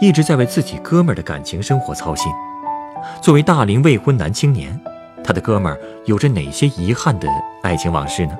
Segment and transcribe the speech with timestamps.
[0.00, 2.32] 一直在为自己哥们儿的感情生活操心。
[3.20, 4.78] 作为大龄未婚男青年，
[5.22, 7.28] 他的哥们儿有着哪些遗憾的
[7.62, 8.38] 爱情往事呢？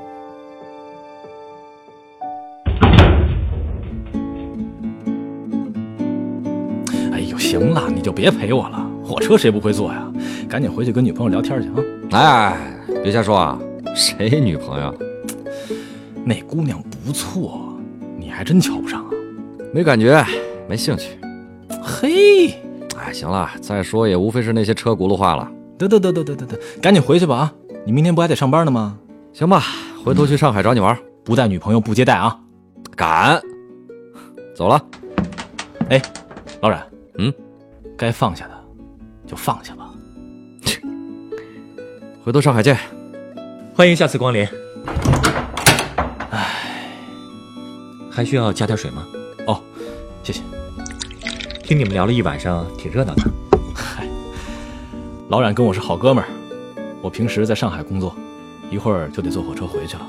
[7.13, 10.11] 哎呦，行了，你就别陪我了，火车谁不会坐呀？
[10.49, 11.69] 赶紧回去跟女朋友聊天去
[12.17, 12.57] 啊！
[12.57, 12.57] 哎，
[13.03, 13.59] 别瞎说啊，
[13.95, 14.95] 谁女朋友？
[16.25, 17.67] 那姑娘不错。
[18.19, 19.11] 你还真瞧不上啊，
[19.75, 20.25] 没感觉，
[20.67, 21.19] 没兴趣。
[22.01, 22.59] 嘿，
[22.97, 25.47] 哎，行了，再说也无非是那些车轱辘话了。
[25.77, 27.53] 得得得得得得得，赶紧回去吧啊！
[27.85, 28.97] 你明天不还得上班呢吗？
[29.35, 29.63] 行吧，
[30.03, 32.39] 回头去上海找你玩，不带女朋友不接待啊！
[32.97, 33.39] 敢，
[34.57, 34.83] 走了。
[35.91, 36.01] 哎，
[36.63, 36.83] 老冉，
[37.19, 37.31] 嗯，
[37.99, 38.55] 该放下的
[39.27, 39.91] 就放下吧。
[42.25, 42.79] 回头上海见，
[43.75, 44.49] 欢迎下次光临。
[48.11, 49.07] 还需要加点水吗？
[49.47, 49.61] 哦，
[50.23, 50.41] 谢谢。
[51.71, 53.23] 听你们聊了一晚上，挺热闹的。
[53.73, 54.05] 嗨，
[55.29, 56.29] 老冉跟我是好哥们儿，
[57.01, 58.13] 我平时在上海工作，
[58.73, 60.05] 一会儿就得坐火车回去了，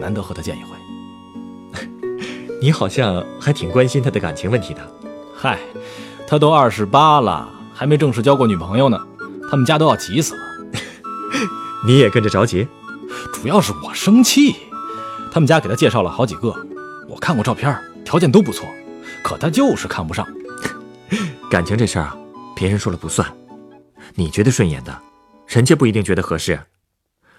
[0.00, 1.86] 难得和他见一回。
[2.60, 4.80] 你好像还挺关心他的感情问题的。
[5.36, 5.60] 嗨，
[6.26, 9.00] 他都二十八了，还没正式交过女朋友呢，
[9.48, 10.42] 他们家都要急死了。
[11.86, 12.66] 你也跟着着急？
[13.32, 14.56] 主要是我生气，
[15.30, 16.52] 他们家给他介绍了好几个。
[17.08, 18.66] 我看过照片，条件都不错，
[19.24, 20.24] 可他就是看不上。
[21.50, 22.16] 感情这事儿啊，
[22.54, 23.26] 别人说了不算。
[24.14, 25.02] 你觉得顺眼的，
[25.48, 26.66] 人家不一定觉得合适。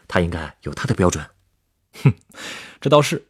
[0.07, 1.23] 他应该有他的标准。
[2.03, 2.11] 哼，
[2.81, 3.27] 这倒是。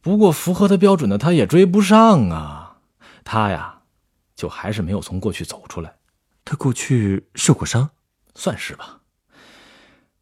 [0.00, 2.78] 不过符合他标准的，他也追不上啊。
[3.22, 3.82] 他呀，
[4.34, 5.96] 就还是没有从过去走出来。
[6.44, 7.90] 他过去受过伤，
[8.34, 9.00] 算是吧。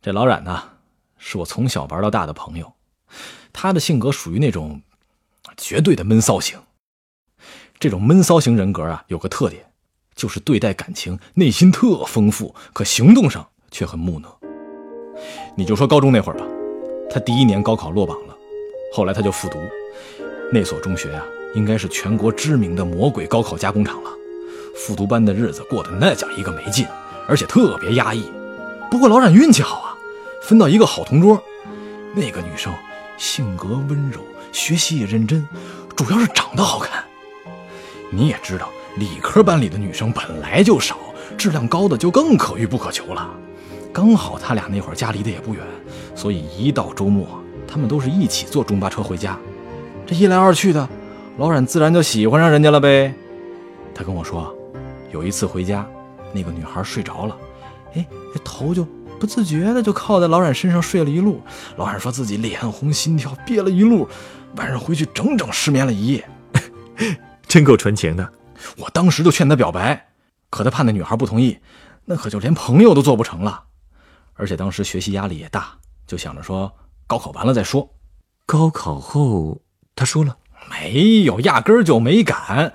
[0.03, 0.71] 这老冉呢，
[1.17, 2.75] 是我从小玩到大的朋友。
[3.53, 4.83] 他的性格属于那种。
[5.57, 6.59] 绝对的闷骚型。
[7.81, 9.65] 这种闷骚型人格啊，有个特点，
[10.15, 14.29] 就是对待感情内心特丰富，可行动上却很木讷。
[15.57, 16.45] 你就说高中那会儿吧，
[17.09, 18.37] 他第一年高考落榜了，
[18.93, 19.59] 后来他就复读。
[20.53, 21.25] 那所中学啊，
[21.55, 24.11] 应该是全国知名的魔鬼高考加工厂了。
[24.77, 26.87] 复读班的日子过得那叫一个没劲，
[27.27, 28.31] 而且特别压抑。
[28.91, 29.97] 不过老冉运气好啊，
[30.43, 31.43] 分到一个好同桌。
[32.15, 32.71] 那个女生
[33.17, 34.21] 性格温柔。
[34.53, 35.49] 学习也认真，
[35.97, 37.03] 主要是长得好看。
[38.11, 40.97] 你也知道，理科班里的女生本来就少，
[41.39, 43.31] 质量高的就更可遇不可求了。
[43.93, 45.65] 刚好他俩那会儿家离得也不远，
[46.15, 47.27] 所以一到周末，
[47.67, 49.39] 他们都是一起坐中巴车回家。
[50.07, 50.89] 这一来二去的，
[51.39, 53.15] 老冉自然就喜欢上人家了呗。
[53.95, 54.55] 他跟我说，
[55.13, 55.87] 有一次回家，
[56.33, 57.37] 那个女孩睡着了，
[57.95, 58.87] 哎，这头就。
[59.19, 61.43] 不自觉的就靠在老冉身上睡了一路，
[61.77, 64.09] 老冉说自己脸红心跳，憋了一路，
[64.57, 66.27] 晚上回去整整失眠了一夜，
[67.51, 68.33] 真够纯情的。
[68.79, 70.13] 我当时就劝他表白，
[70.49, 71.59] 可他怕那女孩不同意，
[72.07, 73.65] 那可就连朋友都做不成了。
[74.33, 76.73] 而且当时学习压力也大，就想着说
[77.07, 77.93] 高考完了再说。
[78.47, 79.61] 高考后
[79.95, 80.39] 他说了
[80.71, 82.73] 没有，压根儿就没敢，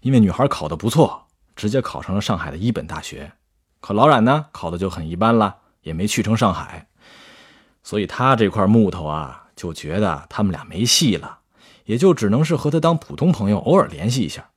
[0.00, 3.32] 因为女孩考得不错，直接考上了上海的一本大学，
[3.80, 5.56] 可老冉呢考的就很一般了。
[5.84, 6.88] 也没去成上海，
[7.82, 11.40] 所以他这块木头啊，就觉得他们俩没戏了，
[11.84, 14.50] 也就只能是和他当普通朋友，偶尔联系一下。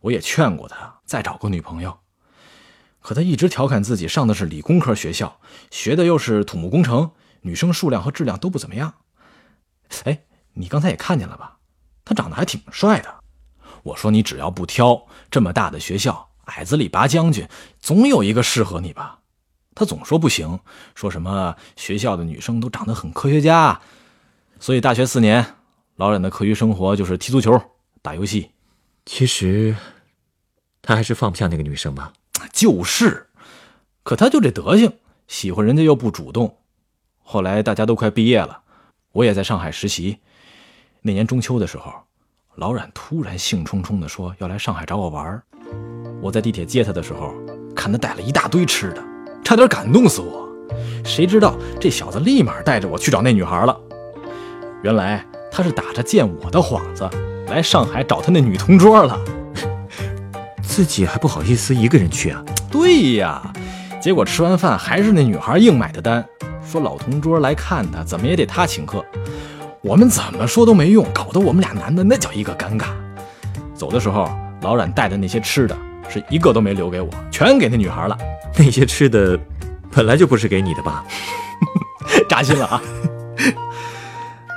[0.00, 1.98] 我也劝过他再找个女朋友，
[3.00, 7.10] 可他一直调侃自己上的是理工科学校，学的又是土木工程，
[7.42, 8.94] 女生数量和质量都不怎么样。
[10.04, 10.22] 哎，
[10.54, 11.58] 你刚才也看见了吧？
[12.04, 13.14] 他长得还挺帅的。
[13.82, 17.48] 我说你只要不挑，这么大的学校，矮子里拔将军，
[17.78, 19.20] 总有一个适合你吧。
[19.74, 20.60] 他总说不行，
[20.94, 23.80] 说什么学校的女生都长得很科学家，
[24.58, 25.56] 所以大学四年，
[26.00, 27.60] 老冉的课余生活就是踢足球、
[28.00, 28.52] 打游戏。
[29.04, 29.76] 其实，
[30.80, 32.10] 他还是放不下那个女生吧？
[32.54, 33.26] 就是，
[34.02, 34.94] 可他就这德行，
[35.28, 36.56] 喜欢人家又不主动。
[37.18, 38.62] 后来大家都快毕业了，
[39.12, 40.20] 我也在上海实习。
[41.02, 41.92] 那年中秋的时候，
[42.54, 45.42] 老冉突然兴冲冲地说要来上海找我玩。
[46.22, 47.34] 我在地铁接他的时候，
[47.76, 49.04] 看他带了一大堆吃的。
[49.44, 50.48] 差点感动死我，
[51.04, 53.78] 谁知道这小子立马带着我去找那女孩了。
[54.82, 57.08] 原来他是打着见我的幌子
[57.48, 59.18] 来上海找他那女同桌了。
[60.62, 62.42] 自己还不好意思一个人去啊？
[62.70, 63.42] 对呀，
[64.00, 66.24] 结果吃完饭还是那女孩硬买的单，
[66.64, 69.04] 说老同桌来看她，怎么也得她请客。
[69.82, 72.86] 我们怎么说都没用，搞得我们俩男的那叫一个尴尬。
[73.74, 74.30] 走的时候，
[74.62, 75.76] 老冉带的那些吃的，
[76.08, 78.16] 是一个都没留给我，全给那女孩了。
[78.56, 79.38] 那些吃的，
[79.90, 81.04] 本来就不是给你的吧？
[82.28, 82.82] 扎心了啊！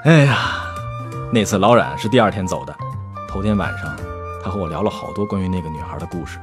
[0.04, 0.63] 哎呀，
[1.34, 2.78] 那次老冉是第二天走的，
[3.28, 3.98] 头天晚上，
[4.44, 6.38] 他和我聊了好多关于那个女孩的故事，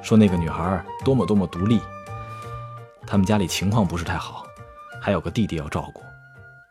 [0.00, 1.80] 说那个女孩多么多么独立，
[3.04, 4.46] 他们家里情况不是太好，
[5.02, 6.04] 还有个弟弟要照顾。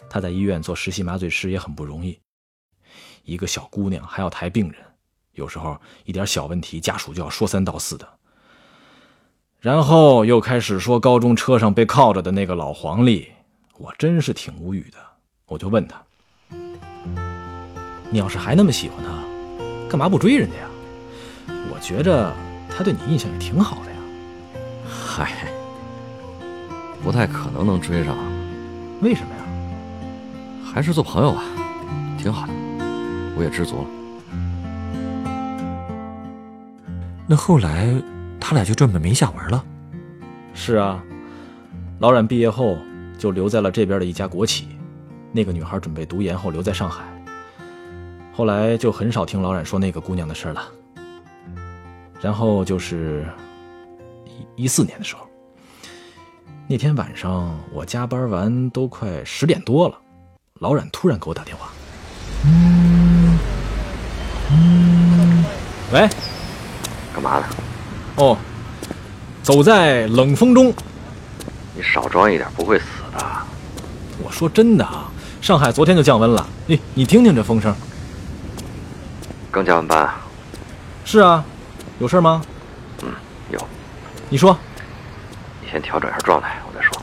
[0.09, 2.17] 他在医院做实习麻醉师也很不容易，
[3.25, 4.81] 一个小姑娘还要抬病人，
[5.33, 8.07] 有时候一点小问题家属就要说三道四的。
[9.59, 13.27] 然后又开始说高中车上被铐着的那个老黄历，
[13.77, 14.97] 我真是挺无语的。
[15.47, 16.01] 我就问他
[18.09, 19.11] ：“你要是还那么喜欢他，
[19.89, 20.67] 干嘛不追人家呀？
[21.73, 22.33] 我觉着
[22.69, 23.97] 他对你印象也挺好的呀。”
[24.87, 25.47] 嗨，
[27.03, 28.15] 不太可能能追上。
[29.01, 29.41] 为什么呀？
[30.63, 31.43] 还是做朋友吧，
[32.17, 32.53] 挺好的，
[33.37, 33.85] 我也知足了。
[37.27, 37.89] 那后来
[38.39, 39.63] 他俩就这么没下文了？
[40.53, 41.03] 是啊，
[41.99, 42.77] 老冉毕业后
[43.17, 44.67] 就留在了这边的一家国企，
[45.31, 47.03] 那个女孩准备读研后留在上海。
[48.35, 50.67] 后来就很少听老冉说那个姑娘的事了。
[52.21, 53.25] 然后就是
[54.57, 55.25] 一一四年的时候，
[56.67, 59.95] 那天晚上我加班完都快十点多了，
[60.59, 61.69] 老冉突然给我打电话。
[62.45, 63.39] 嗯
[64.51, 65.45] 嗯，
[65.93, 66.09] 喂。
[67.13, 67.45] 干嘛呢？
[68.17, 68.37] 哦，
[69.43, 70.73] 走在冷风中。
[71.73, 73.25] 你少装一点，不会死的。
[74.21, 75.09] 我说真的啊，
[75.41, 76.45] 上海昨天就降温了。
[76.65, 77.73] 你你听听这风声。
[79.55, 80.13] 刚加完班。
[81.05, 81.41] 是啊，
[81.99, 82.41] 有事吗？
[83.03, 83.07] 嗯，
[83.49, 83.67] 有。
[84.27, 84.57] 你说。
[85.61, 87.01] 你先调整一下状态，我再说。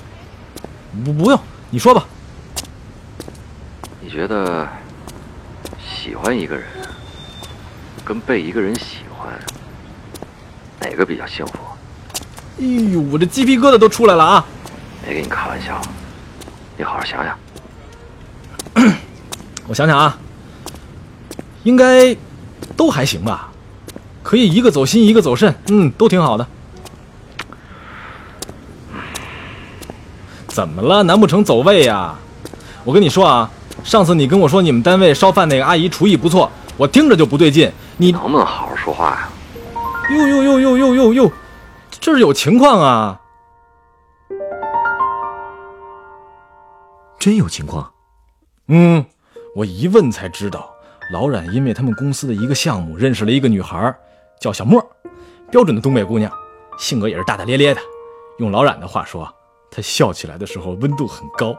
[1.02, 1.40] 不不用，
[1.70, 2.04] 你说吧。
[4.02, 4.69] 你觉得
[5.82, 6.66] 喜欢一个人
[8.04, 9.32] 跟被一个人喜欢？
[10.78, 11.58] 哪个比较幸福？
[12.60, 14.44] 哎呦，我这鸡皮疙瘩都出来了啊！
[15.06, 15.81] 没跟你开玩笑，
[16.76, 17.38] 你好好想想。
[19.66, 20.19] 我想想啊，
[21.62, 22.14] 应该
[22.82, 23.49] 都还行吧，
[24.25, 26.44] 可以一个走心，一个走肾，嗯，都挺好的。
[30.49, 31.05] 怎么了？
[31.05, 32.19] 难不成走位呀？
[32.82, 33.49] 我跟你说啊，
[33.84, 37.70] 上次你跟我说你们单位烧饭那个阿姨厨艺不错，我听着就不对劲。
[37.99, 39.28] 你能不能好好说话呀？
[40.11, 41.32] 哟哟哟哟哟哟哟，
[42.00, 43.20] 这是有情况啊！
[47.20, 47.88] 真有情况。
[48.67, 49.06] 嗯，
[49.55, 50.69] 我一问才知道，
[51.10, 53.94] 老冉因为他们公司的一个项目认识了一个女孩，
[54.38, 54.81] 叫小莫，
[55.50, 56.32] 标准的东北姑娘，
[56.78, 57.81] 性格也是大大咧咧的。
[58.38, 59.28] 用老冉的话说，
[59.70, 61.54] 她笑起来的时候温度很高，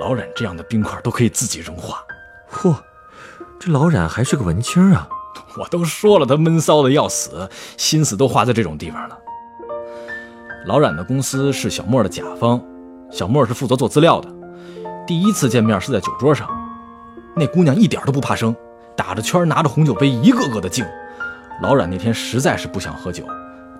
[0.00, 2.04] 老冉这样的冰块都可以自己融化。
[2.50, 2.74] 嚯，
[3.58, 5.08] 这老冉还是个文青啊！
[5.58, 9.18] 我都说了，他闷骚的要死，心思都花在这种地方了。
[10.66, 12.62] 老冉的公司是小莫的甲方，
[13.10, 14.28] 小莫是负责做资料的。
[15.06, 16.48] 第一次见面是在酒桌上，
[17.34, 18.54] 那姑娘一点都不怕生，
[18.96, 20.84] 打着圈拿着红酒杯一个个的敬。
[21.62, 23.24] 老冉那天实在是不想喝酒，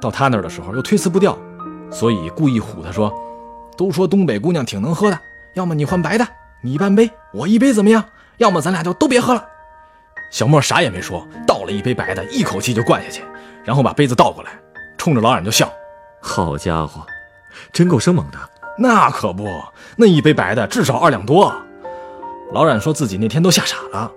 [0.00, 1.36] 到他那儿的时候又推辞不掉，
[1.90, 3.12] 所以故意唬他说
[3.76, 5.18] ：“都说东北姑娘挺能喝的，
[5.54, 6.26] 要么你换白的，
[6.62, 8.04] 你半杯我一杯怎么样？
[8.38, 9.44] 要么咱俩就都别喝了。”
[10.32, 13.22] 小莫啥也没说，倒了一杯白的，一口气就灌下去，
[13.64, 14.50] 然后把杯子倒过来，
[14.96, 15.70] 冲着老冉就笑。
[16.20, 17.06] 好家伙，
[17.72, 18.38] 真够生猛的。
[18.78, 19.46] 那可不，
[19.96, 21.54] 那一杯白的至少二两多。
[22.52, 24.10] 老冉说自己那天都吓傻了。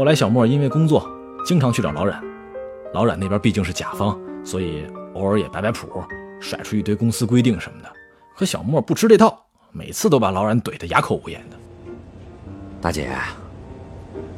[0.00, 1.06] 后来小莫因为工作
[1.44, 2.18] 经常去找老冉，
[2.94, 6.02] 老冉那边毕竟是甲方，所以偶尔也摆摆谱，
[6.40, 7.88] 甩出一堆公司规定什么的。
[8.34, 9.38] 可小莫不吃这套，
[9.72, 11.56] 每次都把老冉怼得哑口无言的。
[12.80, 13.10] 大姐。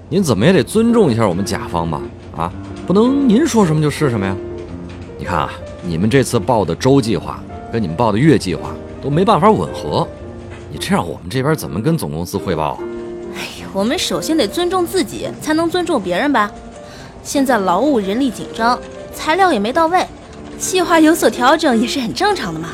[0.09, 2.02] 您怎么也得尊重一下我们甲方吧？
[2.37, 2.52] 啊，
[2.85, 4.37] 不能您说什么就是什么呀？
[5.16, 5.52] 你看啊，
[5.85, 7.40] 你们这次报的周计划
[7.73, 10.09] 跟你们报的月计划都没办法吻合，
[10.73, 12.78] 你这样我们这边怎么跟总公司汇报啊？
[13.73, 16.50] 我们首先得尊重自己，才能尊重别人吧。
[17.23, 18.79] 现在劳务人力紧张，
[19.14, 20.07] 材料也没到位，
[20.59, 22.71] 计划有所调整也是很正常的嘛。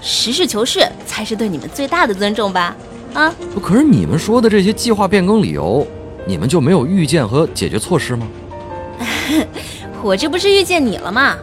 [0.00, 2.76] 实事求是才是对你们最大的尊重吧？
[3.12, 3.34] 啊？
[3.54, 5.86] 不，可是你们说的这些计划变更理由。
[6.26, 8.28] 你们就没有预见和解决措施吗？
[10.04, 11.36] 我这不是遇见你了吗？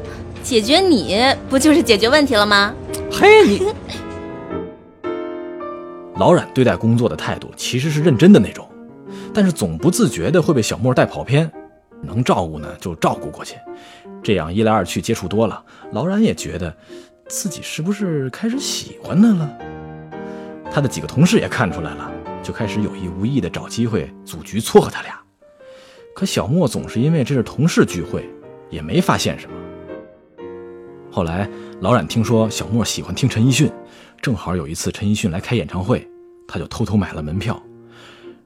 [0.43, 2.73] 解决你不就是解决问题了吗？
[3.11, 3.67] 嘿，你
[6.17, 8.67] 老冉对待工作的态度其实是认真的那种，
[9.37, 11.47] 但是总不自觉的会被小莫带跑偏。
[12.01, 13.55] 能照顾呢就照顾过去，
[14.23, 16.75] 这样一来二去接触多了，老冉也觉得
[17.27, 19.57] 自己是不是开始喜欢他了。
[20.71, 25.19] 他的几个同事也看出来了，就开始有意无意的找机会组局撮合他俩。
[26.15, 28.27] 可小莫总是因为这是同事聚会，
[28.71, 29.55] 也没发现什么。
[31.11, 31.47] 后来
[31.79, 33.71] 老冉听说小莫喜欢听陈奕迅，
[34.19, 36.07] 正好有一次陈奕迅来开演唱会，
[36.47, 37.61] 他就偷偷买了门票。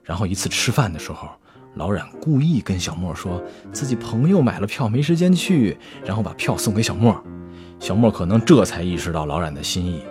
[0.04, 1.30] 然后一次吃饭的时候，
[1.76, 3.42] 老冉故意跟小莫说
[3.72, 7.24] 自己朋友买了票没时间去，然后把票送给小莫。
[7.80, 10.04] 小莫可能这才意识到老冉的心意，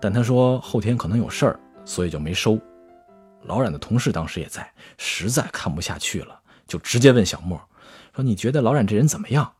[0.00, 2.58] 但他说后天可能有事儿，所以就没收。
[3.44, 7.60] 老冉的同事当时也在，实在看不下去了，就直接问小莫
[8.14, 9.52] 说：“你觉得老冉这人怎么样？”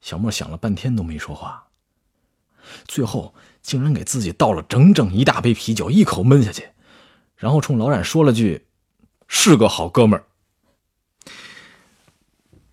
[0.00, 1.66] 小莫想了半天都没说话，
[2.86, 6.68] 最后竟然给自己倒了整整一大杯啤酒，一口闷下去，
[7.38, 8.66] 然后冲老冉说了句
[9.28, 10.24] ：“是个好哥们儿。”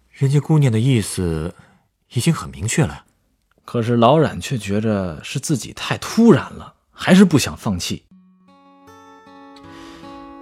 [0.10, 1.53] 人家姑娘的意思
[2.13, 3.05] 已经很明确了，
[3.63, 8.05] 可是老冉却觉着是自己太突然了，还是不想放弃。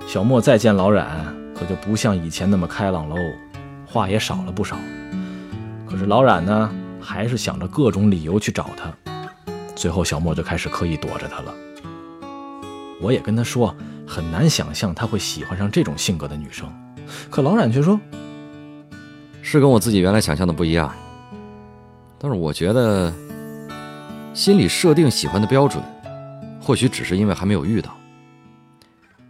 [0.07, 3.17] 小莫再见老冉，可就不像以前那么开朗喽，
[3.85, 4.77] 话也少了不少。
[5.85, 8.93] 可是老冉呢，还是想着各种理由去找他。
[9.75, 11.53] 最后，小莫就开始刻意躲着他了。
[13.01, 13.75] 我也跟他说，
[14.07, 16.67] 很难想象他会喜欢上这种性格的女生。
[17.29, 17.99] 可老冉却说。
[19.45, 20.91] 是跟我自己原来想象的不一样，
[22.17, 23.13] 但是我觉得，
[24.33, 25.83] 心里设定喜欢的标准，
[26.61, 27.93] 或许只是因为还没有遇到。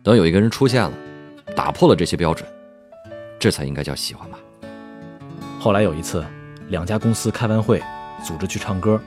[0.03, 0.91] 等有一个人出现了，
[1.55, 2.47] 打破了这些标准，
[3.39, 4.37] 这才应该叫喜欢吧。
[5.59, 6.23] 后来有一次，
[6.69, 7.81] 两家公司开完会，
[8.23, 9.01] 组织去唱歌，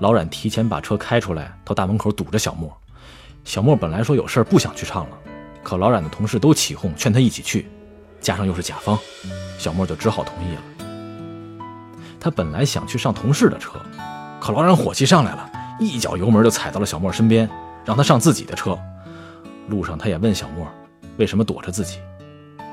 [0.00, 2.74] 老冉提前把车开出来，到大门口堵着小莫。
[3.48, 5.18] 小莫本来说有事不想去唱了，
[5.62, 7.66] 可老冉的同事都起哄，劝他一起去。
[8.20, 8.98] 加上又是甲方，
[9.58, 11.64] 小莫就只好同意了。
[12.20, 13.80] 他本来想去上同事的车，
[14.38, 15.50] 可老冉火气上来了，
[15.80, 17.48] 一脚油门就踩到了小莫身边，
[17.86, 18.78] 让他上自己的车。
[19.68, 20.68] 路上他也问小莫，
[21.16, 22.00] 为什么躲着自己？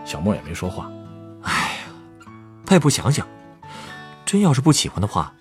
[0.03, 0.91] 小莫也没说话。
[1.43, 2.27] 哎呀，
[2.65, 3.25] 他也不想想，
[4.25, 5.33] 真要是不喜欢的话，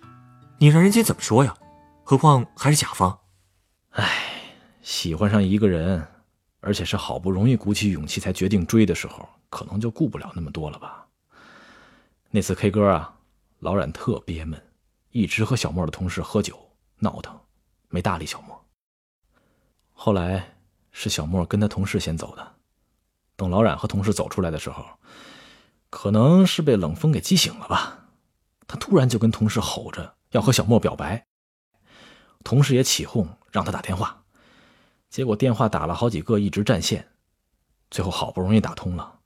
[0.59, 1.53] 你让人家怎么说呀？
[2.05, 3.19] 何况还是甲方。
[3.95, 4.09] 哎，
[4.85, 6.07] 喜欢上一个人，
[6.61, 9.27] 而且是好不容易鼓起勇气才决定追的时候。
[9.49, 11.07] 可能就顾不了那么多了吧。
[12.29, 13.17] 那次 K 歌啊，
[13.61, 14.61] 老冉特憋闷，
[15.11, 16.59] 一直和小莫的同事喝酒
[16.99, 17.39] 闹腾，
[17.89, 18.65] 没搭理小莫。
[19.93, 20.57] 后来
[20.91, 22.55] 是小莫跟他同事先走的。
[23.37, 24.85] 等老冉和同事走出来的时候，
[25.89, 28.09] 可能是被冷风给激醒了吧，
[28.67, 31.25] 他突然就跟同事吼着要和小莫表白。
[32.43, 34.24] 同事也起哄让他打电话，
[35.15, 37.07] 结果电话打了好几个一直占线，
[37.89, 39.21] 最后好不容易打通了。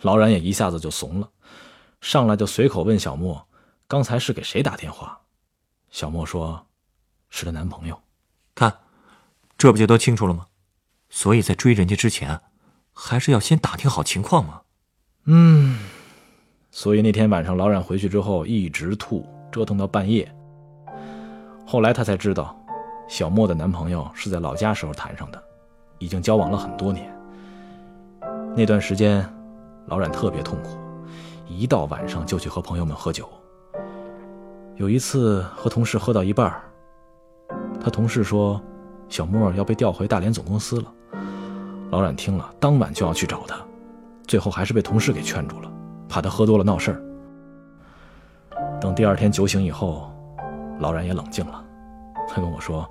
[0.00, 1.28] 老冉也一下子就怂了，
[2.00, 3.46] 上来就随口问小莫
[3.86, 5.20] ：“刚才是给谁打电话？”
[5.92, 6.66] 小莫说
[7.28, 8.00] ：“是她男朋友。”
[8.56, 8.74] 看，
[9.58, 10.46] 这不就都清楚了吗？
[11.10, 12.40] 所以在追人家之前，
[12.94, 14.62] 还是要先打听好情况嘛。
[15.24, 15.78] 嗯，
[16.70, 20.34] 所以那天晚上老冉回去之后一直吐，折腾到半夜。
[21.66, 22.57] 后来他才知道，
[23.08, 25.42] 小莫的男朋友是在老家时候谈上的，
[25.98, 27.12] 已经交往了很多年。
[28.54, 29.28] 那段时间。
[29.90, 30.76] 老冉特别痛苦，
[31.46, 33.26] 一到晚上就去和朋友们喝酒。
[34.76, 36.54] 有一次和同事喝到一半，
[37.82, 38.60] 他同事说
[39.08, 40.92] 小莫要被调回大连总公司了。
[41.90, 43.56] 老冉听了，当晚就要去找他，
[44.26, 45.72] 最后还是被同事给劝住了，
[46.06, 47.02] 怕他喝多了闹事儿。
[48.78, 50.12] 等第二天酒醒以后，
[50.80, 51.64] 老冉也冷静了。
[52.28, 52.88] 他跟我说，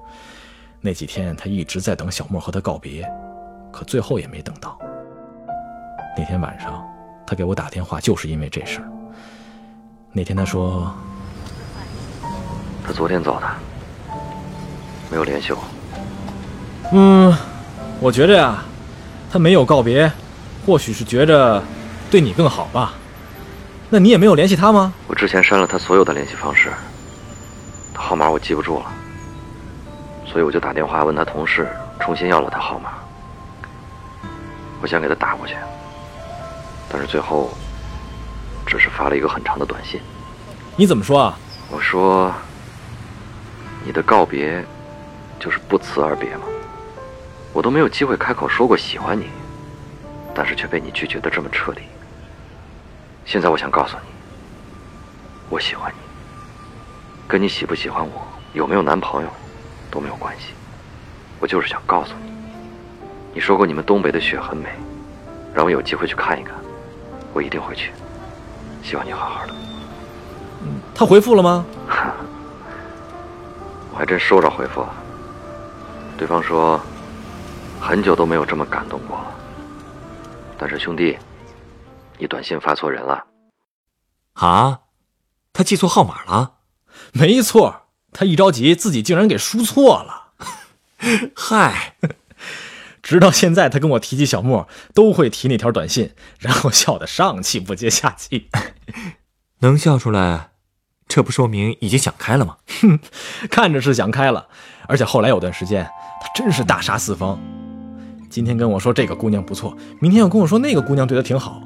[0.81, 3.07] 那几天他一直在等小莫和他告别，
[3.71, 4.77] 可最后也没等到。
[6.17, 6.83] 那天晚上，
[7.25, 8.89] 他给我打电话就是因为这事儿。
[10.11, 10.91] 那天他说，
[12.83, 13.47] 他昨天走的，
[15.11, 15.59] 没有联系我。
[16.91, 17.35] 嗯，
[17.99, 18.63] 我觉着呀，
[19.29, 20.11] 他没有告别，
[20.65, 21.61] 或许是觉着
[22.09, 22.93] 对你更好吧。
[23.89, 24.93] 那你也没有联系他吗？
[25.07, 26.71] 我之前删了他所有的联系方式，
[27.93, 28.85] 他号码我记不住了，
[30.37, 31.67] 所以我就打电话问他同事
[31.99, 32.91] 重新要了他号码。
[34.79, 35.55] 我想给他打过去。
[36.87, 37.49] 但是最后，
[38.63, 39.99] 只是发了一个很长的短信。
[40.75, 41.39] 你怎么说啊？
[41.71, 42.31] 我说
[43.83, 44.63] ：“你的告别，
[45.39, 46.43] 就是不辞而别吗？
[47.51, 49.31] 我都没有机会开口说过喜欢你，
[50.35, 51.81] 但是却被你拒绝的这么彻底。
[53.25, 54.09] 现在我想告诉你，
[55.49, 55.97] 我喜欢你，
[57.27, 59.29] 跟你喜不喜欢我，有没有男朋友，
[59.97, 60.53] 都没有关系。
[61.39, 62.31] 我就是想告诉你，
[63.33, 64.69] 你说过你们东北的雪很美，
[65.55, 66.53] 让我有机会去看一看。”
[67.33, 67.91] 我一定会去，
[68.83, 69.55] 希望你好好的。
[70.61, 71.65] 嗯，他回复了吗？
[73.91, 74.93] 我还真收着回复了。
[76.15, 76.79] 对方说，
[77.81, 79.31] 很久都没有这么感动过了。
[80.59, 81.17] 但是兄弟，
[82.19, 83.25] 你短信发错人了。
[84.33, 84.81] 啊？
[85.53, 86.51] 他记错号码了？
[87.13, 87.86] 没错，
[88.17, 90.31] 他一着急自己竟然给输错了。
[91.37, 91.93] 嗨，
[93.03, 98.49] 直到现在，他跟我提起小莫，都会提那条短信，然后笑得上气不接下气。
[99.61, 100.49] 能笑出来，
[101.07, 102.57] 这不说明已经想开了吗？
[102.81, 102.99] 哼，
[103.51, 104.47] 看着是想开了，
[104.87, 105.87] 而且后来有段时间，
[106.19, 107.39] 他真是大杀四方。
[108.31, 111.61] 今天跟我说这个姑娘不错，明天又跟我说那个姑娘对他挺好，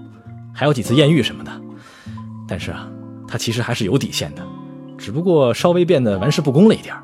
[0.54, 1.62] 还有几次艳遇什么的。
[2.46, 2.86] 但是啊，
[3.26, 4.46] 他其实还是有底线的，
[5.02, 6.96] 只不过稍微变得玩世不恭了一点。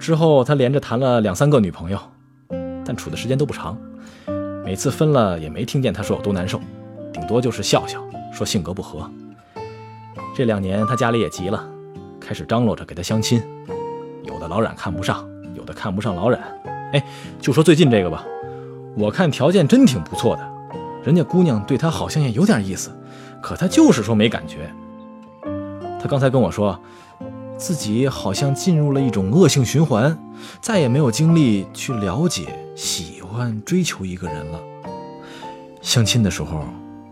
[0.00, 1.98] 之后他连着谈了两三个女朋友，
[2.84, 3.78] 但处的时间都不长，
[4.64, 6.60] 每次分了也没听见他说有多难受，
[7.12, 9.08] 顶多就是笑笑说性格不合。
[10.34, 11.64] 这两年他家里也急了，
[12.20, 13.40] 开始张罗着给他相亲，
[14.24, 16.40] 有的老冉看不上，有的看不上老冉。
[16.92, 17.04] 哎，
[17.40, 18.24] 就说最近这个吧，
[18.96, 20.42] 我看条件真挺不错的，
[21.04, 22.90] 人家姑娘对他好像也有点意思，
[23.40, 24.68] 可他就是说没感觉。
[26.00, 26.80] 他刚才跟我说，
[27.56, 30.16] 自己好像进入了一种恶性循环，
[30.60, 34.60] 再也没有精力去了解、喜欢、追求一个人了。
[35.82, 36.64] 相亲的时候，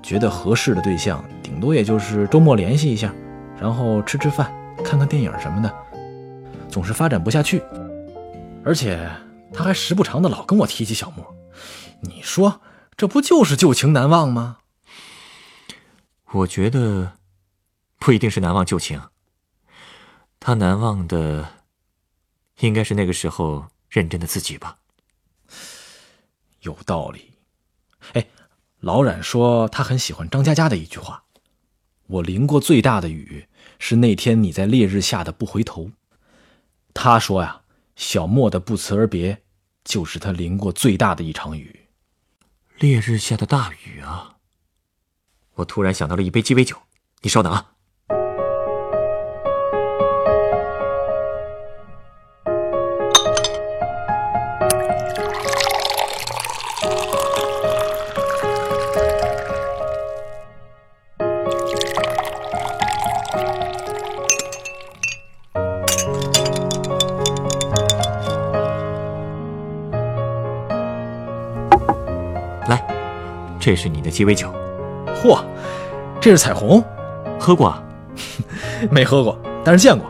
[0.03, 3.13] 觉得合适的对象，顶多也就是周末联系一下，
[3.61, 4.53] 然后吃吃饭、
[4.85, 5.73] 看看电影什么的，
[6.69, 7.63] 总是发展不下去，
[8.65, 9.09] 而且。
[9.57, 11.33] 他还时不常的老跟我提起小莫，
[12.01, 12.61] 你说
[12.97, 14.57] 这不就是旧情难忘吗？
[16.33, 17.13] 我觉得
[18.05, 19.01] 不一定是难忘旧情，
[20.39, 21.63] 他难忘的
[22.59, 24.77] 应该是那个时候认真的自己吧。
[26.61, 27.39] 有道理。
[28.13, 28.27] 哎，
[28.81, 31.25] 老冉说他很喜欢张嘉佳的一句话
[32.09, 35.91] ：“我淋过最大的雨是那天你在烈日下的不回头。”
[36.93, 37.63] 他说呀，
[37.97, 39.43] 小莫的不辞而别。
[39.83, 41.89] 就是他淋过最大的一场雨，
[42.79, 44.37] 烈日下的大雨啊！
[45.55, 46.77] 我突然想到了一杯鸡尾酒，
[47.23, 47.74] 你稍等啊。
[73.61, 74.53] 这是你的鸡尾酒，
[75.23, 75.43] 嚯，
[76.21, 76.85] 这是彩虹，
[77.41, 77.83] 喝过啊？
[78.91, 80.07] 没喝过，但是见过。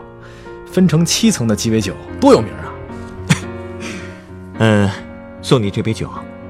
[0.69, 2.73] 分成七层的鸡尾酒多有名啊！
[4.59, 4.91] 嗯，
[5.41, 6.09] 送你这杯酒，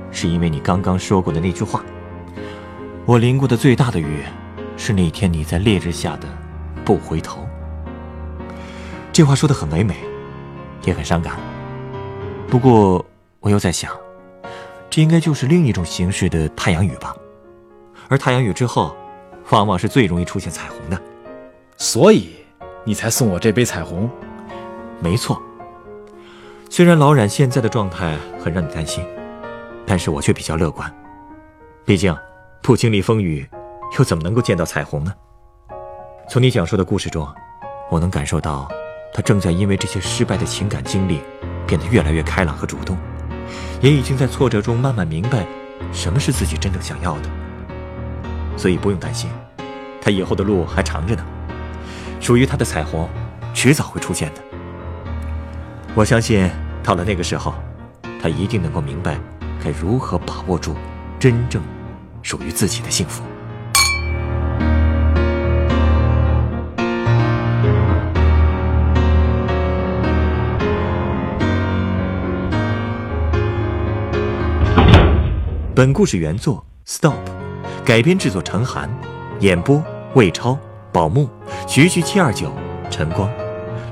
[0.10, 1.84] 是因为你刚刚说过的那句话。
[3.06, 4.24] 我淋过的最大的雨，
[4.78, 6.28] 是那天你在烈日下的
[6.84, 7.48] 不回头。
[9.14, 9.96] 这话说的很唯美，
[10.86, 11.36] 也很伤感。
[12.50, 13.06] 不过
[13.42, 13.92] 我又在想。
[14.96, 17.14] 这应该就是另一种形式的太阳雨吧，
[18.08, 18.96] 而太阳雨之后，
[19.50, 20.98] 往往是最容易出现彩虹的，
[21.76, 22.34] 所以
[22.86, 24.10] 你才送我这杯彩虹。
[25.02, 25.38] 没错。
[26.70, 29.06] 虽然老冉现在的状态很让你担心，
[29.86, 30.90] 但是我却比较乐观。
[31.84, 32.18] 毕竟，
[32.62, 33.46] 不经历风雨，
[34.00, 35.14] 又怎么能够见到彩虹呢？
[36.30, 37.28] 从你讲述的故事中，
[37.90, 38.72] 我能感受到，
[39.14, 41.20] 他正在因为这些失败的情感经历，
[41.68, 42.98] 变得越来越开朗和主动。
[43.82, 45.46] 也已经在挫折中慢慢明白，
[45.92, 47.30] 什么是自己真正想要的。
[48.58, 49.30] 所以不用担心，
[50.02, 51.26] 他以后的路还长着呢。
[52.22, 53.08] 属于他的彩虹，
[53.54, 54.42] 迟早会出现的。
[55.94, 56.50] 我相信，
[56.84, 57.54] 到了那个时候，
[58.22, 59.20] 他一定能够明白，
[59.64, 60.76] 该如何把握住
[61.20, 61.62] 真正
[62.22, 63.22] 属于自己的幸福。
[75.76, 77.12] 本故事原作《Stop》，
[77.84, 78.90] 改编制作陈寒，
[79.42, 79.84] 演播
[80.14, 80.58] 魏超、
[80.94, 81.30] 宝木、
[81.68, 82.50] 徐徐七二九、
[82.90, 83.30] 陈光，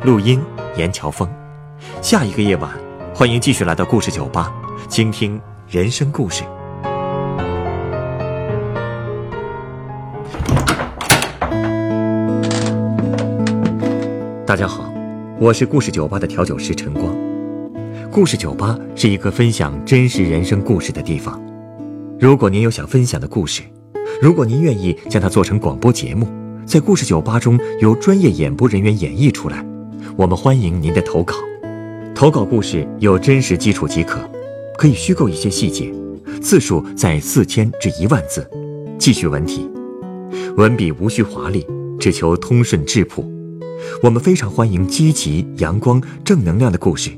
[0.06, 0.42] 录音
[0.78, 1.28] 严乔峰。
[2.02, 2.72] 下一个夜晚，
[3.14, 4.50] 欢迎继续来到故事酒吧，
[4.88, 6.46] 倾听人生故事。
[14.48, 14.90] 大家好，
[15.38, 17.14] 我是故事酒吧的调酒师陈光。
[18.10, 21.38] 故事酒吧是一个分享真实人生故事的地方。
[22.20, 23.64] 如果您有想分享的故事，
[24.22, 26.28] 如果您愿意将它做成广播节目，
[26.66, 29.66] 在故事酒吧中由专业演播人员演绎出来，
[30.16, 31.36] 我们欢迎您的投稿。
[32.16, 34.20] 投稿故事有真实基础即可，
[34.78, 35.94] 可以虚构一些细节，
[36.42, 38.48] 字数在四千至一万字，
[38.98, 39.70] 记叙文体，
[40.56, 41.66] 文笔无需华丽，
[42.00, 43.30] 只求通顺质朴。
[44.02, 47.12] 我们非常欢迎积极、阳光、正能量的故事。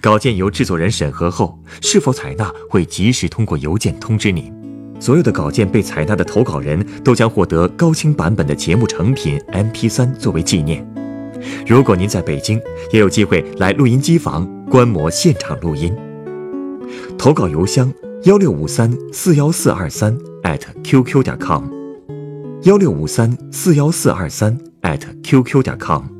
[0.00, 4.52] 稿件由制作人审核后，是否采纳会及时通过邮件通知您。
[4.98, 10.86] 所有的稿件被采纳的投稿人都将获得高清版本的节目成品 MP3 作为纪念。
[11.66, 12.60] 如果您在北京，
[12.92, 15.96] 也有机会来录音机房观摩现场录音。
[17.16, 17.90] 投稿邮箱：
[18.24, 20.18] 幺六五三四幺四二三
[20.84, 21.64] @QQ 点 com，
[22.64, 24.58] 幺六五三四幺四二三
[25.22, 26.19] @QQ 点 com。